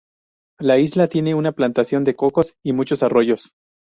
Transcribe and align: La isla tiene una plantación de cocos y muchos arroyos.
La 0.59 0.79
isla 0.79 1.07
tiene 1.09 1.35
una 1.35 1.51
plantación 1.51 2.03
de 2.03 2.15
cocos 2.15 2.55
y 2.65 2.73
muchos 2.73 3.03
arroyos. 3.03 3.51